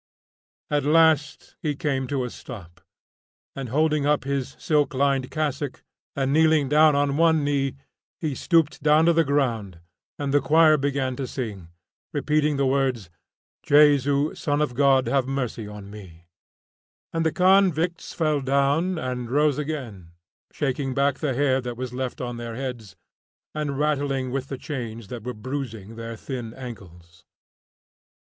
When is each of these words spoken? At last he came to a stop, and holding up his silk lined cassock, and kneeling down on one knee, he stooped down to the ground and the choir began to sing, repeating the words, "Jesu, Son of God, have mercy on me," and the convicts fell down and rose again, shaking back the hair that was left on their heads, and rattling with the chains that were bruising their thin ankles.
At 0.71 0.83
last 0.83 1.55
he 1.61 1.75
came 1.75 2.07
to 2.07 2.23
a 2.23 2.31
stop, 2.31 2.81
and 3.55 3.69
holding 3.69 4.03
up 4.03 4.23
his 4.23 4.55
silk 4.57 4.95
lined 4.95 5.29
cassock, 5.29 5.83
and 6.15 6.33
kneeling 6.33 6.67
down 6.69 6.95
on 6.95 7.17
one 7.17 7.43
knee, 7.43 7.75
he 8.19 8.33
stooped 8.33 8.81
down 8.81 9.05
to 9.05 9.13
the 9.13 9.23
ground 9.23 9.79
and 10.17 10.33
the 10.33 10.41
choir 10.41 10.75
began 10.77 11.15
to 11.17 11.27
sing, 11.27 11.67
repeating 12.13 12.57
the 12.57 12.65
words, 12.65 13.11
"Jesu, 13.61 14.33
Son 14.33 14.59
of 14.59 14.73
God, 14.73 15.05
have 15.05 15.27
mercy 15.27 15.67
on 15.67 15.91
me," 15.91 16.25
and 17.13 17.23
the 17.23 17.31
convicts 17.31 18.11
fell 18.11 18.41
down 18.41 18.97
and 18.97 19.29
rose 19.29 19.59
again, 19.59 20.13
shaking 20.51 20.95
back 20.95 21.19
the 21.19 21.35
hair 21.35 21.61
that 21.61 21.77
was 21.77 21.93
left 21.93 22.19
on 22.19 22.37
their 22.37 22.55
heads, 22.55 22.95
and 23.53 23.77
rattling 23.77 24.31
with 24.31 24.47
the 24.47 24.57
chains 24.57 25.09
that 25.09 25.23
were 25.23 25.35
bruising 25.35 25.95
their 25.95 26.15
thin 26.15 26.55
ankles. 26.55 27.23